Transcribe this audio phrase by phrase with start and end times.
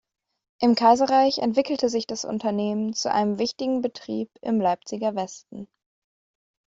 [0.61, 5.67] Im Kaiserreich entwickelte sich das Unternehmen zu einem wichtigen Betrieb im Leipziger Westen.